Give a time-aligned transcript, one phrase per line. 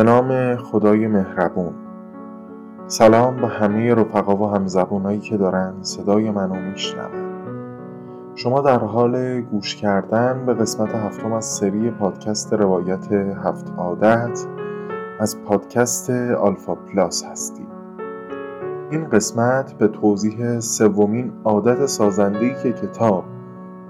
[0.00, 1.74] به نام خدای مهربون.
[2.86, 7.30] سلام به همه رفقا و همزبونایی که دارن صدای منو میشنون.
[8.34, 14.46] شما در حال گوش کردن به قسمت هفتم از سری پادکست روایت هفت عادت
[15.18, 16.10] از پادکست
[16.40, 17.68] آلفا پلاس هستید
[18.90, 23.24] این قسمت به توضیح سومین عادت سازنده‌ای که کتاب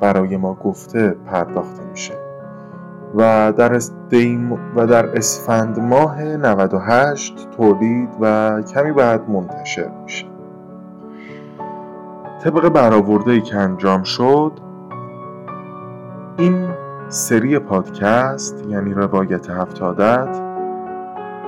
[0.00, 2.29] برای ما گفته پرداخته میشه.
[3.14, 10.26] و در دیم و در اسفند ماه 98 تولید و کمی بعد منتشر میشه.
[12.44, 14.52] طبق برآورده که انجام شد
[16.36, 16.68] این
[17.08, 20.40] سری پادکست یعنی روایت هفتادت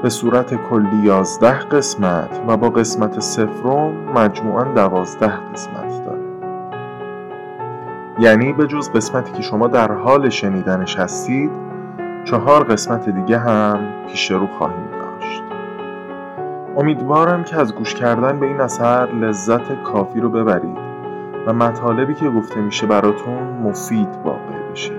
[0.03, 6.22] به صورت کلی یازده قسمت و با قسمت سفرم مجموعا دوازده قسمت داره.
[8.23, 11.51] یعنی به جز قسمتی که شما در حال شنیدنش هستید
[12.25, 13.79] چهار قسمت دیگه هم
[14.09, 15.43] پیش رو خواهیم داشت.
[16.77, 20.79] امیدوارم که از گوش کردن به این اثر لذت کافی رو ببرید
[21.47, 24.93] و مطالبی که گفته میشه براتون مفید واقع بشه.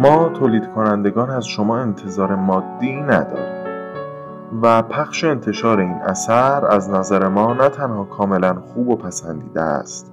[0.00, 3.62] ما تولید کنندگان از شما انتظار مادی نداریم
[4.62, 10.11] و پخش انتشار این اثر از نظر ما نه تنها کاملا خوب و پسندیده است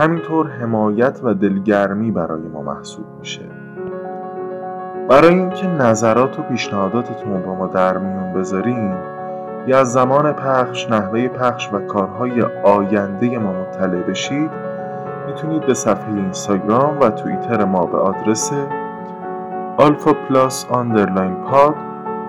[0.00, 3.42] همینطور حمایت و دلگرمی برای ما محسوب میشه.
[5.08, 8.94] برای اینکه نظرات و پیشنهاداتتون با ما در میون بذارین
[9.66, 14.50] یا از زمان پخش، نحوه پخش و کارهای آینده ما مطلع بشید
[15.26, 18.52] می‌تونید به صفحه اینستاگرام و توییتر ما به آدرس
[19.76, 21.74] Alpha plus underline pod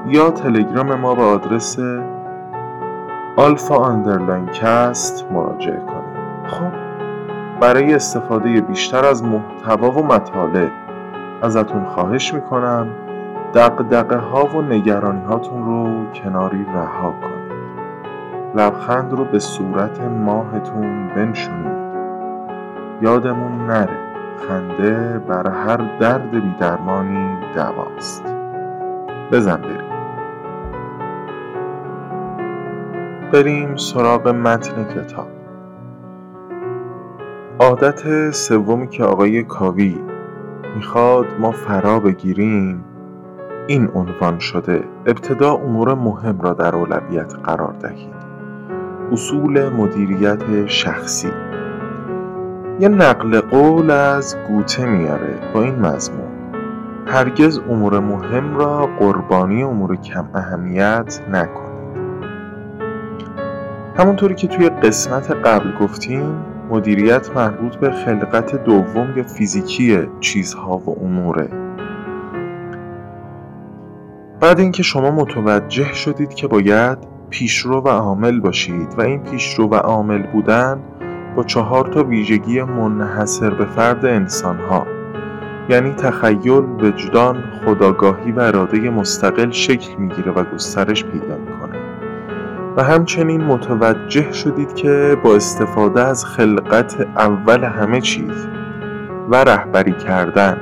[0.07, 1.79] یا تلگرام ما به آدرس
[3.37, 6.47] Alpha underline cast مراجعه کنید.
[6.47, 6.90] خب؟
[7.61, 10.71] برای استفاده بیشتر از محتوا و مطالب
[11.41, 12.87] ازتون خواهش می‌کنم
[13.53, 17.51] دغدغه ها و نگرانی هاتون رو کناری رها کنید.
[18.55, 21.81] لبخند رو به صورت ماهتون بنشونید.
[23.01, 23.97] یادمون نره
[24.47, 28.35] خنده بر هر درد بیدرمانی دواست.
[29.31, 29.91] بزن بریم.
[33.33, 35.40] بریم سراغ متن کتاب.
[37.61, 39.99] عادت سومی که آقای کاوی
[40.75, 42.83] می‌خواد ما فرا بگیریم
[43.67, 44.83] این عنوان شده.
[45.05, 48.13] ابتدا امور مهم را در اولویت قرار دهید.
[49.11, 51.31] اصول مدیریت شخصی.
[52.79, 56.31] یه نقل قول از گوته میاره با این مضمون.
[57.07, 61.71] هرگز امور مهم را قربانی امور کم اهمیت نکنید.
[63.97, 71.05] همونطوری که توی قسمت قبل گفتیم مدیریت مربوط به خلقت دوم یا فیزیکی چیزها و
[71.05, 71.49] اموره.
[74.39, 76.97] بعد اینکه شما متوجه شدید که باید
[77.29, 80.79] پیشرو و عامل باشید و این پیشرو و عامل بودن
[81.35, 84.85] با چهار تا ویژگی منحصر به فرد انسان ها
[85.69, 91.60] یعنی تخیل، وجدان، خداگاهی و اراده مستقل شکل می‌گیره و گسترش پیدا می‌کنه.
[92.77, 98.47] و همچنین متوجه شدید که با استفاده از خلقت اول همه چیز
[99.29, 100.57] و رهبری کردن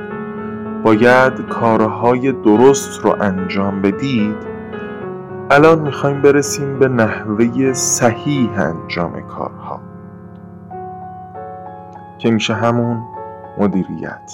[0.82, 4.36] باید کارهای درست رو انجام بدید
[5.50, 9.80] الان می‌خوایم برسیم به نحوه صحیح انجام کارها
[12.18, 13.02] که میشه همون
[13.58, 14.32] مدیریت.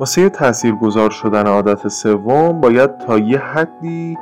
[0.00, 4.16] واسه تأثیر گذار شدن عادت سوم باید تا یه حدی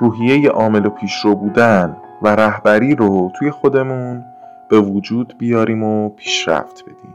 [0.00, 4.24] روحیه عامل و پیشرو بودن و رهبری رو توی خودمون
[4.70, 7.14] به وجود بیاریم و پیشرفت بدیم.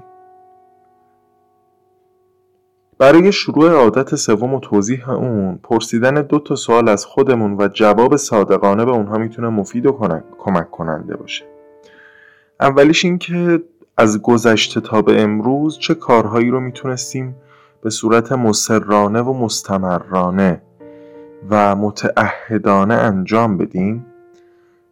[2.98, 8.16] برای شروع عادت سوم و توضیح اون پرسیدن دو تا سوال از خودمون و جواب
[8.16, 11.46] صادقانه به اونها می‌تونه مفید و کمک کننده باشه.
[12.60, 13.64] اولیش این که
[13.98, 17.36] از گذشته تا به امروز چه کارهایی رو می‌تونستیم
[17.82, 20.62] به صورت مسررانه و مستمرانه
[21.50, 24.06] و متعهدانه انجام بدیم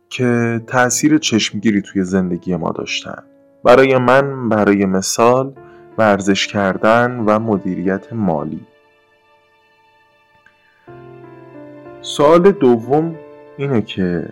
[0.09, 3.23] که تأثیر چشمگیری توی زندگی ما داشتن.
[3.63, 5.53] برای من برای مثال
[5.97, 8.65] ورزش کردن و مدیریت مالی.
[12.01, 13.15] سوال دوم
[13.57, 14.29] اینه که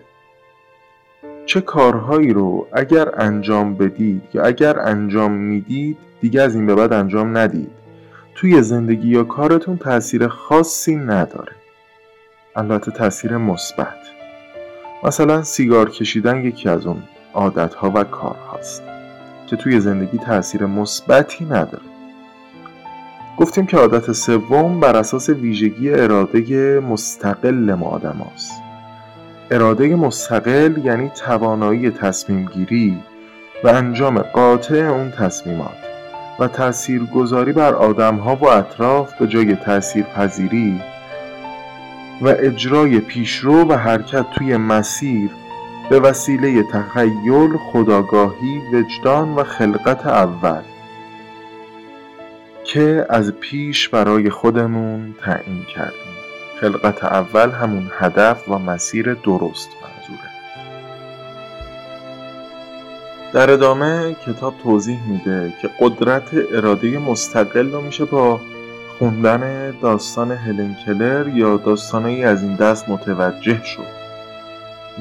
[1.45, 6.93] چه کارهایی رو اگر انجام بدید یا اگر انجام می‌دید دیگه از این به بعد
[6.93, 7.71] انجام ندید.
[8.35, 11.56] توی زندگی یا کارتون تاثیر خاصی نداره.
[12.57, 13.97] البته تاثیر مثبت
[15.03, 18.83] مثلا سیگار کشیدن یکی از اون عادتها و کارهاست
[19.47, 21.83] که توی زندگی تاثیر مثبتی نداره
[23.37, 28.51] گفتیم که عادت سوم بر اساس ویژگی اراده مستقل ما آدم هست.
[29.51, 32.97] اراده مستقل یعنی توانایی تصمیم گیری
[33.63, 35.77] و انجام قاطع اون تصمیمات
[36.39, 40.81] و تأثیر گذاری بر آدم ها و اطراف به جای تأثیر پذیری
[42.21, 45.29] و اجرای پیشرو و حرکت توی مسیر
[45.89, 50.61] به وسیله تخیل، خداگاهی، وجدان و خلقت اول
[52.63, 56.17] که از پیش برای خودمون تعیین کردیم.
[56.61, 60.29] خلقت اول همون هدف و مسیر درست منظوره.
[63.33, 68.39] در ادامه کتاب توضیح میده که قدرت اراده مستقل رو میشه با
[68.99, 73.97] خوندن داستان هلن کلر یا داستانهایی از این دست متوجه شد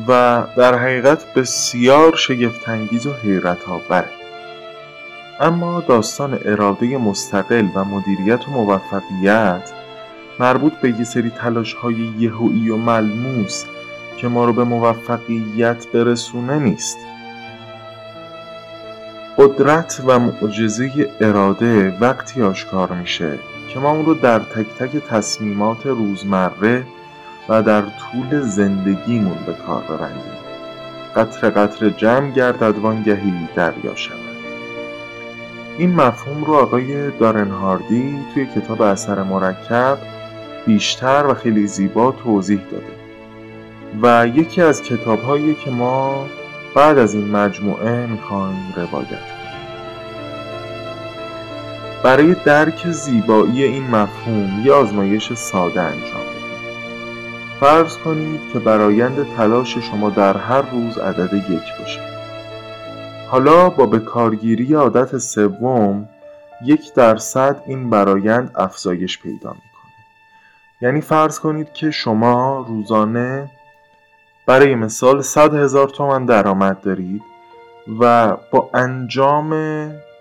[0.08, 4.08] و در حقیقت بسیار شگفتانگیز و حیرت آوره
[5.40, 9.72] اما داستان اراده مستقل و مدیریت و موفقیت
[10.40, 13.64] مربوط به یه سری تلاش های یهویی و ملموس
[14.16, 16.98] که ما رو به موفقیت برسونه نیست.
[19.38, 23.38] قدرت و معجزه اراده وقتی آشکار میشه
[23.69, 26.85] که ما اون رو در تک تک تصمیمات روزمره
[27.49, 30.37] و در طول زندگیمون به کار ببندیم
[31.17, 34.19] قطر قطر جمع گردد وانگهی دریا شود.
[35.79, 39.99] این مفهوم رو آقای دارن هاردی توی کتاب اثر مرکب
[40.67, 42.97] بیشتر و خیلی زیبا توضیح داده.
[44.03, 45.21] و یکی از کتاب
[45.65, 46.27] که ما
[46.75, 49.36] بعد از این مجموعه می‌خوایم روایت
[52.06, 56.25] برای درک زیبایی این مفهوم یه آزمایش ساده انجام
[57.61, 62.00] فرض کنید که برایند تلاش شما در هر روز عدد یک باشه.
[63.31, 66.08] حالا با به کارگیری عادت سوم
[66.64, 69.93] یک درصد این برایند افزایش پیدا می‌کنه.
[70.81, 73.50] یعنی فرض کنید که شما روزانه
[74.47, 77.23] برای مثال 100 هزار تومن درآمد دارید
[78.00, 79.53] و با انجام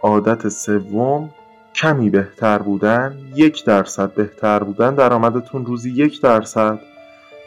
[0.02, 1.30] عادت سوم
[1.76, 6.80] کمی بهتر بودن یک درصد بهتر بودن درآمدتون روزی یک درصد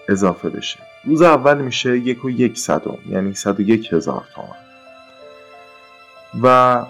[0.08, 0.78] اضافه بشه.
[1.04, 4.69] روز اول میشه یک و یک صدم یعنی صد و یک هزار تومن
[6.42, 6.84] و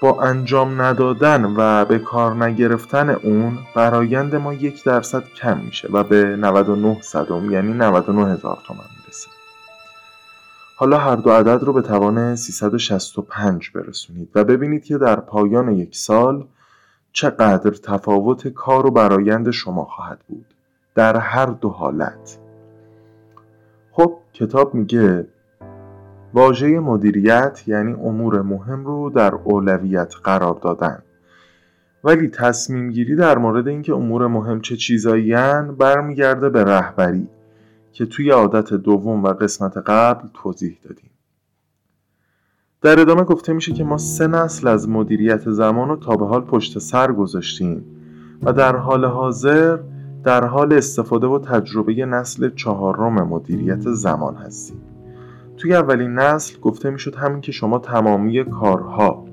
[0.00, 6.04] با انجام ندادن و به کار نگرفتن اون برایند ما یک درصد کم میشه و
[6.04, 9.28] به 99 صدم یعنی 99 هزار تومن می‌رسه.
[10.76, 15.96] حالا هر دو عدد رو به توان 365 برسونید و ببینید که در پایان یک
[15.96, 16.46] سال
[17.18, 20.46] چقدر تفاوت کار و برایند شما خواهد بود.
[20.94, 22.38] در هر دو حالت.
[23.90, 25.26] خب کتاب میگه
[26.34, 31.02] واژه مدیریت یعنی امور مهم رو در اولویت قرار دادن.
[32.04, 35.34] ولی تصمیم گیری در مورد اینکه امور مهم چه چیزایی
[35.78, 37.28] برمیگرده به رهبری
[37.92, 41.10] که توی عادت دوم و قسمت قبل توضیح دادیم.
[42.82, 46.40] در ادامه گفته میشه که ما سه نسل از مدیریت زمان رو تا به حال
[46.40, 47.84] پشت سر گذاشتیم
[48.42, 49.78] و در حال حاضر
[50.24, 54.80] در حال استفاده و تجربه نسل چهارم مدیریت زمان هستیم.
[55.56, 59.24] توی اولین نسل گفته می‌شد همین که شما تمامی کارها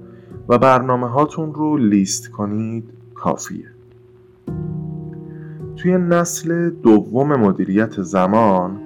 [0.49, 3.65] و برنامه هاتون رو لیست کنید کافیه.
[5.75, 8.79] توی نسل دوم مدیریت زمان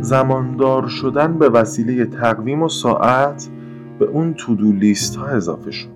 [0.00, 3.50] زماندار شدن به وسیله تقویم و ساعت
[4.00, 5.88] به اون تودو لیست ها اضافه شد.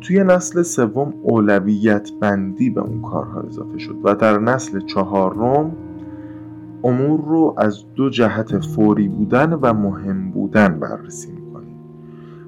[0.00, 5.76] توی نسل سوم اولویت بندی به اون کارها اضافه شد و در نسل چهارم
[6.84, 11.76] امور رو از دو جهت فوری بودن و مهم بودن بررسی می‌کنیم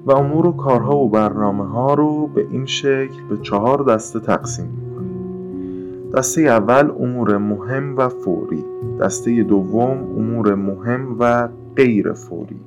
[0.05, 4.65] و امور و کارها و برنامه ها رو به این شکل به چهار دسته تقسیم
[4.65, 6.11] می‌کنیم.
[6.13, 8.63] دسته اول امور مهم و فوری
[9.01, 12.59] دسته دوم امور مهم و غیر فوری.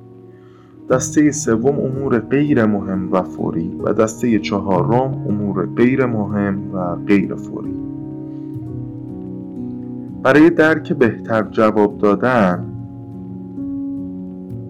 [0.91, 7.35] دسته سوم امور غیر مهم و فوری و دسته چهارم امور غیر مهم و غیر
[7.35, 7.73] فوری.
[10.23, 12.65] برای درک بهتر جواب دادن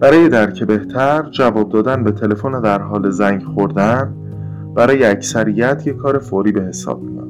[0.00, 4.14] برای درک بهتر جواب دادن به تلفن در حال زنگ خوردن
[4.74, 7.28] برای اکثریت یک کار فوری به حساب میاد.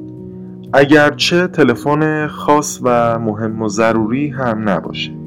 [0.73, 5.22] اگرچه تلفن خاص و مهم و ضروری هم نباشه.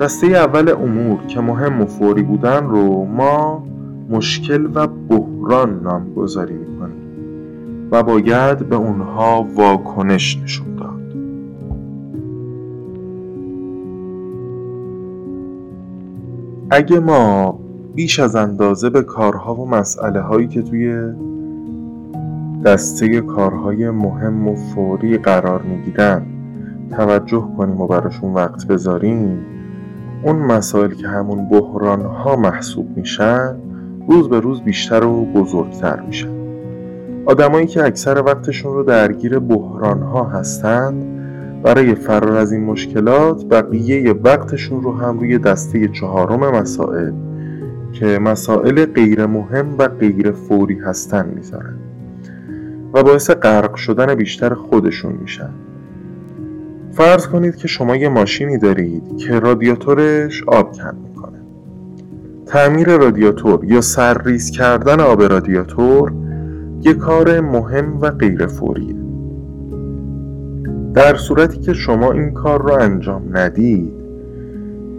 [0.00, 3.64] دسته اول امور که مهم و فوری بودن رو ما
[4.10, 6.96] مشکل و بحران نامگذاری می‌کنیم
[7.90, 11.00] و باید به اونها واکنش نشون داد.
[16.70, 17.58] اگه ما
[17.94, 21.02] بیش از اندازه به کارها و مسئله هایی که توی
[22.64, 26.22] دسته کارهای مهم و فوری قرار می‌گیرن
[26.90, 29.38] توجه کنیم و براشون وقت بذاریم
[30.22, 33.56] اون مسائل که همون بحران ها محسوب میشن
[34.08, 36.40] روز به روز بیشتر و بزرگتر میشن.
[37.26, 41.06] آدمایی که اکثر وقتشون رو درگیر بحران ها هستند
[41.62, 47.12] برای فرار از این مشکلات بقیه وقتشون رو هم روی دسته چهارم مسائل
[47.92, 51.76] که مسائل غیر مهم و غیر فوری هستن می‌ذارن.
[52.94, 55.50] و باعث غرق شدن بیشتر خودشون میشن.
[56.92, 61.38] فرض کنید که شما یه ماشینی دارید که رادیاتورش آب کم می‌کنه.
[62.46, 66.12] تعمیر رادیاتور یا سرریز کردن آب رادیاتور
[66.82, 68.94] یه کار مهم و غیر فوریه
[70.94, 73.92] در صورتی که شما این کار را انجام ندید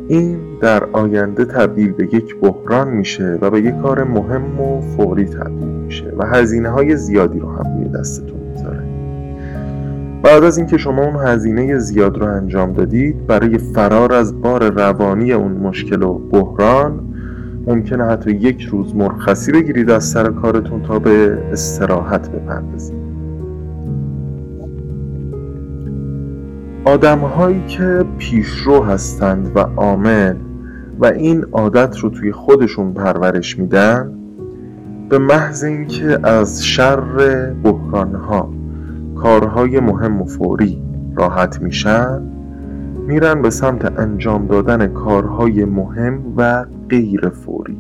[0.08, 5.26] این در آینده تبدیل به یک بحران میشه و به یک کار مهم و فوری
[5.26, 8.41] تبدیل میشه و هزینه های زیادی رو هم روی دستتون
[10.24, 15.34] بعد از اینکه شما اون هزینه زیاد رو انجام دادید برای فرار از بار روانی
[15.34, 17.00] اون مشکل و بحران
[17.68, 23.02] ممکنه حتی یک روز مرخصی بگیرید از سر کارتون تا به استراحت بپردازید.
[27.38, 30.36] هایی که پیشرو هستند و عامل
[31.00, 34.14] و این عادت رو توی خودشون پرورش میدن
[35.10, 37.54] به محض اینکه از شر
[38.30, 38.61] ها
[39.24, 40.82] کارهای مهم و فوری
[41.16, 42.22] راحت میشن
[43.08, 47.78] میرن به سمت انجام دادن کارهای مهم و غیر فوری.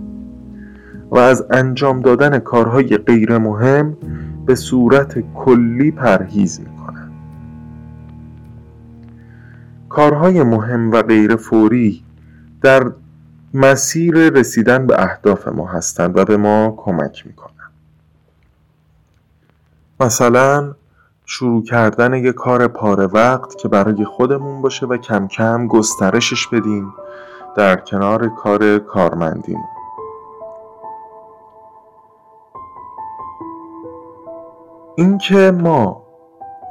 [1.11, 3.97] و از انجام دادن کارهای غیر مهم
[4.45, 7.11] به صورت کلی پرهیز می‌کنن.
[9.89, 12.03] کارهای مهم و غیر فوری
[12.61, 12.91] در
[13.53, 17.51] مسیر رسیدن به اهداف ما هستند و به ما کمک می‌کنن.
[19.99, 20.73] مثلا
[21.33, 26.93] شروع کردن یک کار پاره وقت که برای خودمون باشه و کم کم گسترشش بدیم
[27.55, 29.59] در کنار کار کارمندیم.
[34.95, 36.03] اینکه ما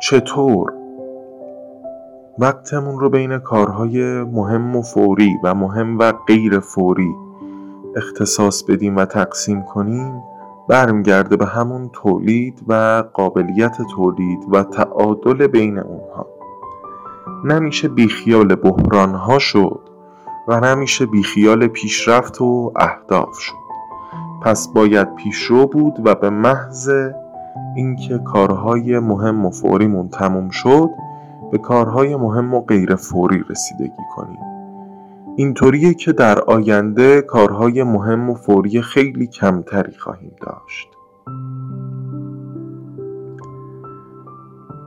[0.02, 0.72] چطور
[2.38, 7.14] وقتمون رو بین کارهای مهم و فوری و مهم و غیر فوری
[7.96, 10.22] اختصاص بدیم و تقسیم کنیم
[10.68, 16.26] برمیگرده به همون تولید و قابلیت تولید و تعادل بین اونها.
[17.44, 19.80] نمیشه بیخیال بحران ها شد
[20.48, 23.54] و نمیشه بیخیال پیشرفت و اهداف شد.
[24.42, 26.90] پس باید پیشرو بود و به محض
[27.76, 30.90] اینکه کارهای مهم و فوریمون تموم شد
[31.52, 34.49] به کارهای مهم و غیر فوری رسیدگی کنیم.
[35.40, 40.88] اینطوریه که در آینده کارهای مهم و فوری خیلی کمتری خواهیم داشت.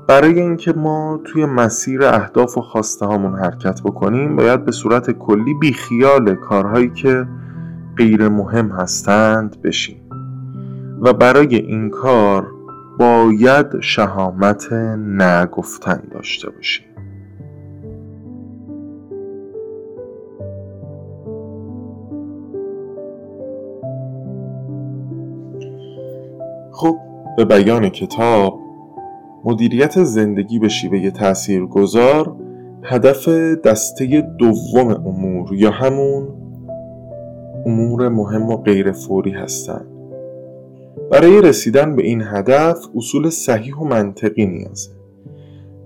[0.07, 5.53] برای اینکه ما توی مسیر اهداف و خواسته هامون حرکت بکنیم باید به صورت کلی
[5.53, 7.27] بی خیال کارهایی که
[7.98, 10.10] غیر مهم هستند بشیم.
[11.01, 12.48] و برای این کار
[13.00, 14.74] باید شهامت
[15.07, 16.86] نگفتن داشته باشیم.
[26.74, 26.98] خب
[27.38, 28.60] به بیان کتاب
[29.46, 32.36] مدیریت زندگی به شیوه تأثیر گذار
[32.84, 33.27] هدف
[33.65, 36.27] دسته دوم امور یا همون
[37.65, 39.88] امور مهم و غیر فوری هستند
[41.12, 44.92] برای رسیدن به این هدف اصول صحیح و منطقی نیازه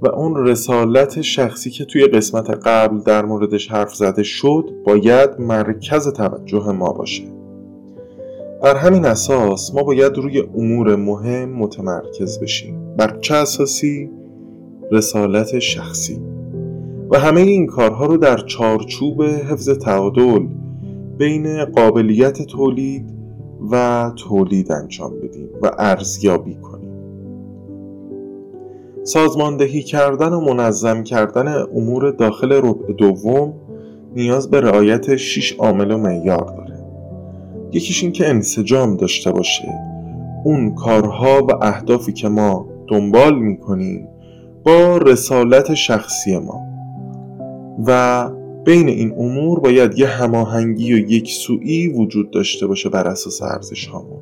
[0.02, 6.14] و اون رسالت شخصی که توی قسمت قبل در موردش حرف زده شد باید مرکز
[6.14, 7.37] توجه ما باشه.
[8.62, 12.96] بر همین اساس ما باید روی امور مهم متمرکز بشیم.
[12.98, 14.10] بر چه اساسی؟
[14.92, 16.22] رسالت شخصی.
[17.12, 20.48] و همه این کارها رو در چارچوب حفظ تعادل
[21.18, 23.14] بین قابلیت تولید
[23.72, 26.94] و تولید انجام بدیم و ارزیابی کنیم.
[29.04, 33.54] سازماندهی کردن و منظم کردن امور داخل ربع دوم
[34.16, 36.67] نیاز به رعایت 6 عامل و معیار داره
[37.72, 39.68] یکیش این که انسجام داشته باشه.
[40.44, 44.08] اون کارها و اهدافی که ما دنبال می‌کنیم
[44.64, 46.62] با رسالت شخصی ما.
[47.88, 48.30] و
[48.66, 53.88] بین این امور باید یه هماهنگی و یک سویی وجود داشته باشه بر اساس ارزش
[53.88, 54.22] هامون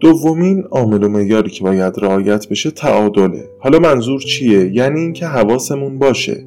[0.00, 3.44] دومین عامل و معیاری که باید رعایت بشه تعادله.
[3.60, 6.44] حالا منظور چیه؟ یعنی اینکه حواسمون باشه.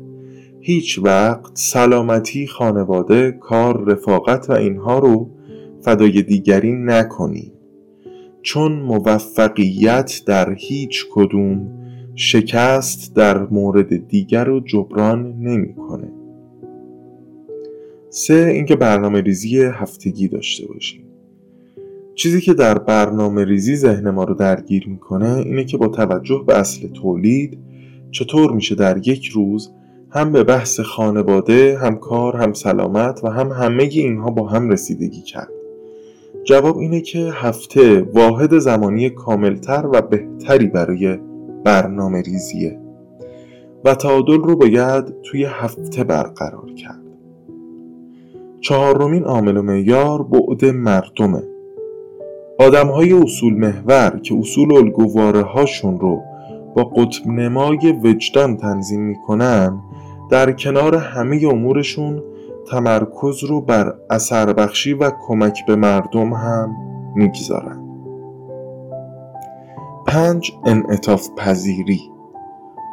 [0.70, 5.30] هیچ وقت سلامتی خانواده کار رفاقت و اینها رو
[5.82, 7.52] فدای دیگری نکنیم
[8.42, 11.72] چون موفقیت در هیچ کدوم
[12.16, 16.12] شکست در مورد دیگر رو جبران نمی‌کنه.
[18.10, 21.04] سه اینکه برنامه ریزی هفتگی داشته باشیم
[22.16, 26.60] چیزی که در برنامه ریزی ذهن ما رو درگیر می‌کنه اینه که با توجه به
[26.60, 27.58] اصل تولید
[28.12, 29.72] چطور میشه در یک روز
[30.12, 35.22] هم به بحث خانواده هم کار هم سلامت و هم همه اینها با هم رسیدگی
[35.22, 35.52] کرد.
[36.44, 41.18] جواب اینه که هفته واحد زمانی کاملتر و بهتری برای
[41.64, 42.80] برنامه ریزیه
[43.86, 47.04] و تعادل رو باید توی هفته برقرار کرد.
[48.62, 51.44] چهارمین عامل و معیار بعد مردمه.
[52.60, 56.22] آدم های اصول محور که اصول الگوواره هاشون رو
[56.76, 59.82] با قطب نمای وجدان تنظیم می‌کنن
[60.30, 62.24] در کنار همه امورشون
[62.72, 66.76] تمرکز رو بر اثر بخشی و کمک به مردم هم
[67.16, 67.86] می‌گذارن.
[70.08, 72.02] پنج انعطاف پذیری.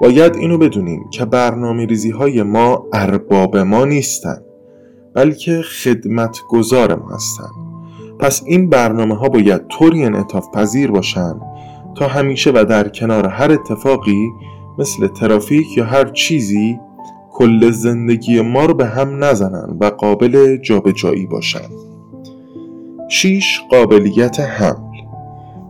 [0.00, 4.38] باید اینو بدونیم که برنامه ریزی های ما ارباب ما نیستن
[5.14, 7.48] بلکه خدمتگزار ما هستن.
[8.18, 11.40] پس این برنامه ها باید طوری انعطاف پذیر باشن
[11.98, 14.28] تا همیشه و در کنار هر اتفاقی
[14.78, 16.78] مثل ترافیک یا هر چیزی
[17.32, 21.68] کل زندگی ما رو به هم نزنن و قابل جابجایی باشن
[23.08, 23.60] 6.
[23.70, 24.86] قابلیت حمل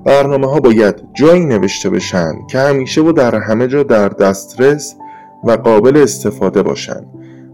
[0.05, 4.97] برنامه ها باید جایی نوشته بشن که همیشه و در همه جا در دسترس
[5.45, 7.07] و قابل استفاده باشن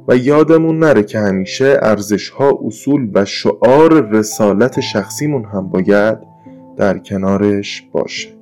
[0.09, 6.19] و یادمون نره که همیشه ارزش ها اصول و شعار رسالت شخصیمون هم باید
[6.77, 8.42] در کنارش باشه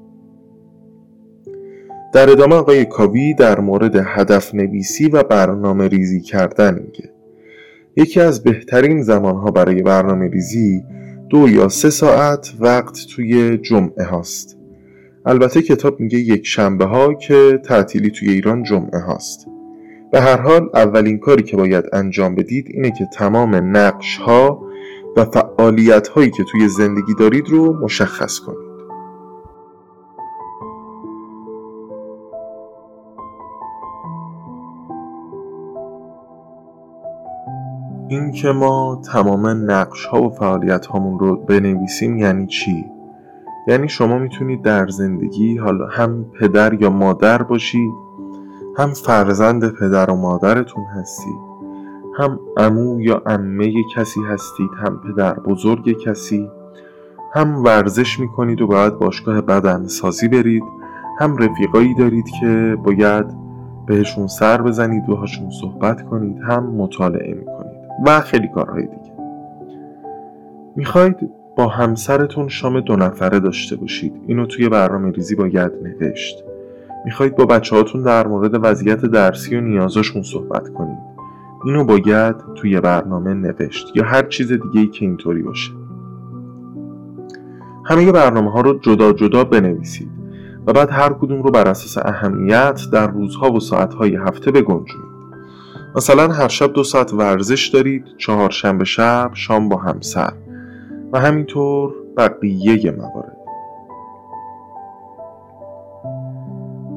[2.12, 7.10] در ادامه آقای کاوی در مورد هدف نویسی و برنامه ریزی کردن میگه.
[7.96, 10.82] یکی از بهترین زمانها برای برنامه ریزی
[11.28, 14.56] دو یا سه ساعت وقت توی جمعه هاست.
[15.26, 19.46] البته کتاب میگه یک شنبه ها که تعطیلی توی ایران جمعه هاست.
[20.12, 24.62] به هر حال اولین کاری که باید انجام بدید اینه که تمام نقش ها
[25.16, 28.69] و فعالیت هایی که توی زندگی دارید رو مشخص کنید.
[38.10, 42.84] این که ما تمام نقش ها و فعالیت هامون رو بنویسیم یعنی چی؟
[43.66, 47.92] یعنی شما می‌تونید در زندگی حالا هم پدر یا مادر باشید
[48.76, 51.38] هم فرزند پدر و مادرتون هستید
[52.18, 56.50] هم امو یا امه کسی هستید هم پدر بزرگ کسی
[57.34, 60.64] هم ورزش می‌کنید و باید باشگاه بدن سازی برید
[61.18, 63.26] هم رفیقایی دارید که باید
[63.86, 67.59] بهشون سر بزنید و هاشون صحبت کنید هم مطالعه می‌کنید
[68.06, 69.12] و خیلی کارهای دیگه.
[70.76, 71.16] می‌خواید
[71.56, 74.12] با همسرتون شام دو نفره داشته باشید.
[74.26, 76.44] اینو توی برنامه ریزی باید نوشت.
[77.04, 80.98] می‌خواید با بچه هاتون در مورد وضعیت درسی و نیازاشون صحبت کنید.
[81.64, 85.72] اینو باید توی برنامه نوشت یا هر چیز دیگه ای که اینطوری باشه.
[87.84, 90.10] همه برنامه ها رو جدا جدا بنویسید
[90.66, 95.09] و بعد هر کدوم رو بر اساس اهمیت در روزها و ساعتهای هفته بگنجونید.
[95.96, 100.32] مثلا هر شب دو ساعت ورزش دارید چهارشنبه شب شام با همسر
[101.12, 103.36] و همینطور بقیه موارد.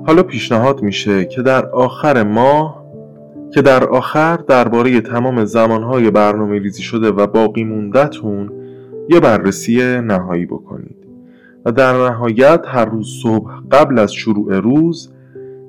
[0.08, 2.84] حالا پیشنهاد میشه که در آخر ماه
[3.54, 8.52] که در آخر درباره تمام زمانهای برنامه ریزی شده و باقی موندهتون
[9.10, 10.96] یه بررسی نهایی بکنید.
[11.66, 15.13] و در نهایت هر روز صبح قبل از شروع روز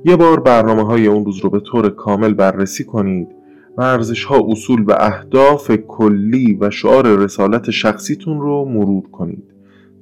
[0.07, 3.29] یه بار برنامه های اون روز رو به طور کامل بررسی کنید
[3.77, 9.45] و ارزش ها اصول و اهداف کلی و شعار رسالت شخصیتون رو مرور کنید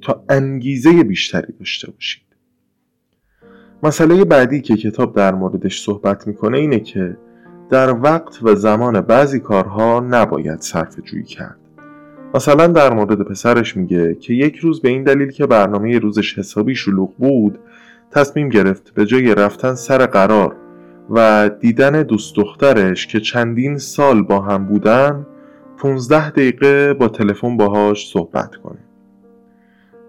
[0.01, 2.23] تا انگیزه بیشتری داشته باشید.
[3.83, 7.17] مسئله بعدی که کتاب در موردش صحبت می‌کنه اینه که
[7.69, 11.57] در وقت و زمان بعضی کارها نباید صرف جویی کرد.
[12.35, 16.75] مثلا در مورد پسرش میگه که یک روز به این دلیل که برنامه روزش حسابی
[16.75, 17.59] شلوغ بود
[18.15, 20.55] تصمیم گرفت به جای رفتن سر قرار
[21.09, 25.25] و دیدن دوست دخترش که چندین سال با هم بودن
[25.77, 28.79] 15 دقیقه با تلفن باهاش صحبت کنه.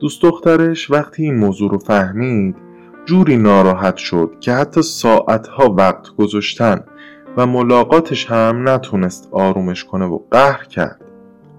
[0.01, 2.57] دوست دخترش وقتی این موضوع رو فهمید
[3.05, 6.81] جوری ناراحت شد که حتی ساعتها وقت گذاشتن
[7.37, 11.01] و ملاقاتش هم نتونست آرومش کنه و قهر کرد.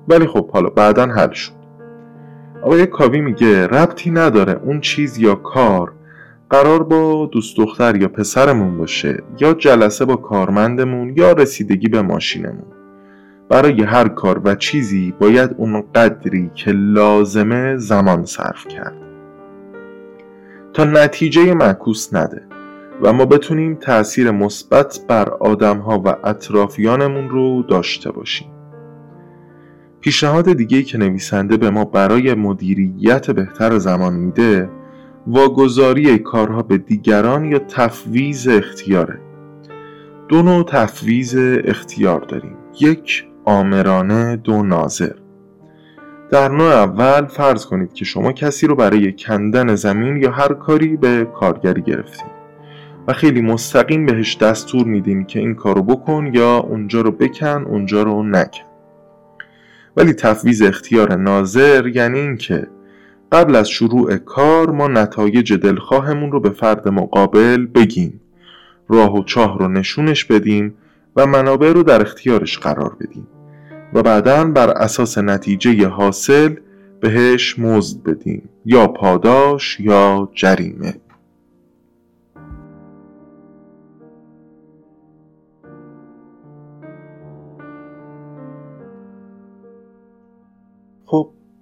[0.07, 1.53] ولی خب حالا بعدا حل شد.
[2.61, 5.93] آقای کاوی میگه ربطی نداره اون چیز یا کار
[6.49, 12.65] قرار با دوست دختر یا پسرمون باشه یا جلسه با کارمندمون یا رسیدگی به ماشینمون.
[13.49, 18.95] برای هر کار و چیزی باید اون قدری که لازمه زمان صرف کرد.
[20.73, 22.41] تا نتیجه معکوس نده
[23.01, 28.47] و ما بتونیم تأثیر مثبت بر آدمها و اطرافیانمون رو داشته باشیم.
[30.01, 34.69] پیشنهاد دیگه که نویسنده به ما برای مدیریت بهتر زمان میده
[35.27, 39.19] واگذاری کارها به دیگران یا تفویز اختیاره؟
[40.27, 42.57] دو نوع تفویز اختیار داریم.
[42.79, 44.35] یک آمرانه.
[44.35, 45.13] دو ناظر.
[46.31, 50.97] در نوع اول فرض کنید که شما کسی رو برای کندن زمین یا هر کاری
[50.97, 52.35] به کارگری گرفتید
[53.07, 58.03] و خیلی مستقیم بهش دستور میدین که این کارو بکن یا اونجا رو بکن اونجا
[58.03, 58.63] رو نکن.
[59.97, 62.67] ولی تفویض اختیار ناظر یعنی اینکه
[63.31, 68.21] قبل از شروع کار ما نتایج دلخواهمون رو به فرد مقابل بگیم.
[68.89, 70.73] راه و چاه رو نشونش بدیم
[71.15, 73.27] و منابع رو در اختیارش قرار بدیم
[73.93, 76.55] و بعدا بر اساس نتیجه حاصل
[76.99, 80.93] بهش مزد بدیم یا پاداش یا جریمه.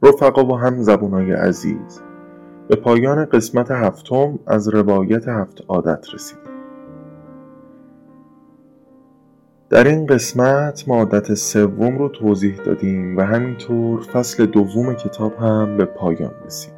[0.04, 2.02] رفقا و هم زبونای عزیز.
[2.68, 6.44] به پایان قسمت هفتم از روایت هفت عادت رسیدیم.
[9.70, 15.78] در این قسمت ما عادت سوم رو توضیح دادیم و همینطور فصل دوم کتاب هم
[15.78, 16.74] به پایان رسید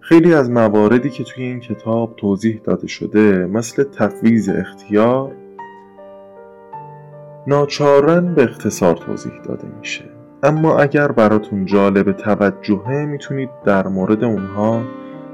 [0.00, 5.32] خیلی از مواردی که توی این کتاب توضیح داده شده مثل تفویض اختیار
[7.46, 10.15] ناچارن به اختصار توضیح داده میشه.
[10.46, 14.82] اما اگر براتون جالب توجهه می‌تونید در مورد اونها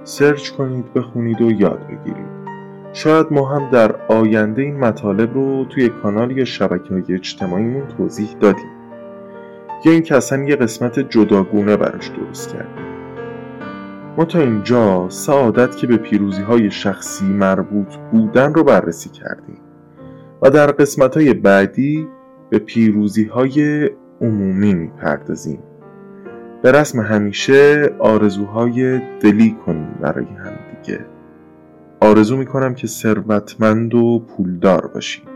[0.05, 2.43] سرچ کنید بخونید و یاد بگیرید.
[2.93, 8.29] شاید ما هم در آینده این مطالب رو توی کانال یا شبکه های اجتماعیمون توضیح
[8.41, 8.71] دادیم.
[9.85, 12.85] یا اینکه اصلا یه قسمت جداگونه براش درست کردیم.
[14.17, 19.61] ما تا اینجا سعادت که به پیروزی های شخصی مربوط بودن رو بررسی کردیم.
[20.43, 22.09] و در قسمت های بعدی
[22.51, 23.91] به پیروزی های
[24.23, 25.63] عمومی می‌پردازیم.
[26.63, 31.07] به رسم همیشه آرزوهای دلی کنیم برای همدیگه
[32.01, 35.29] آرزو می‌کنم که ثروتمند و پولدار باشید.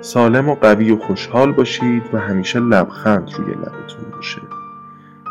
[0.00, 4.40] سالم و قوی و خوشحال باشید و همیشه لبخند روی لبتون باشه.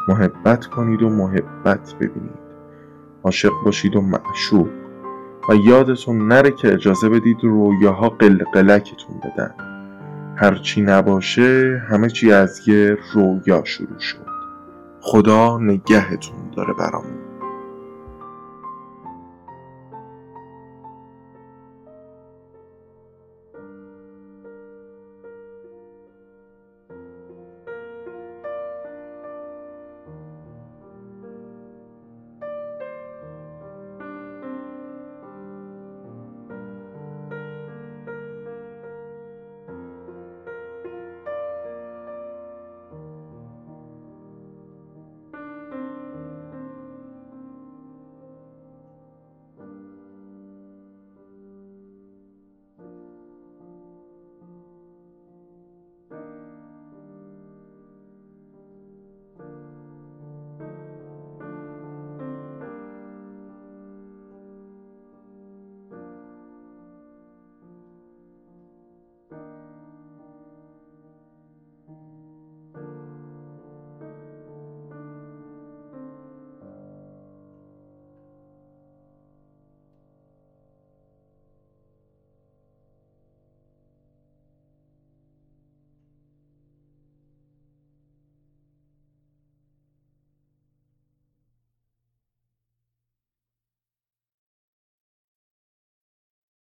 [0.07, 2.45] محبت کنید و محبت ببینید.
[3.23, 4.69] عاشق باشید و معشوق.
[5.49, 9.74] و یادتون نره که اجازه بدید رویاها قلقلکتون بدن.
[10.35, 14.25] هرچی نباشه همه چی از یه رویا شروع شد.
[15.01, 17.24] خدا نگهتون داره برامون.